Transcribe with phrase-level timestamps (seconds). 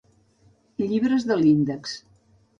[0.85, 1.95] Llibres de l’Índex.